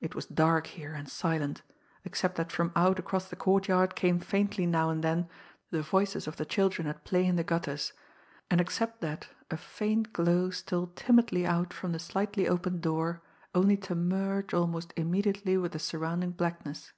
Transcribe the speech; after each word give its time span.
It 0.00 0.14
was 0.14 0.24
dark 0.24 0.66
here 0.66 0.94
and 0.94 1.06
silent, 1.06 1.60
except 2.04 2.36
that 2.36 2.50
from 2.50 2.72
out 2.74 2.98
across 2.98 3.28
the 3.28 3.36
courtyard 3.36 3.94
came 3.94 4.18
faintly 4.18 4.64
now 4.64 4.88
and 4.88 5.04
then 5.04 5.28
the 5.70 5.82
voices 5.82 6.26
of 6.26 6.36
the 6.38 6.46
children 6.46 6.88
at 6.88 7.04
play 7.04 7.26
in 7.26 7.36
the 7.36 7.44
gutters, 7.44 7.92
and 8.50 8.62
except 8.62 9.02
that 9.02 9.28
a 9.50 9.58
faint 9.58 10.14
glow 10.14 10.48
stole 10.48 10.86
timidly 10.94 11.44
out 11.44 11.74
from 11.74 11.92
the 11.92 11.98
slightly 11.98 12.48
opened 12.48 12.80
door 12.80 13.22
only 13.54 13.76
to 13.76 13.94
merge 13.94 14.54
almost 14.54 14.94
immediately 14.96 15.58
with 15.58 15.72
the 15.72 15.78
surrounding 15.78 16.30
blackness. 16.30 16.94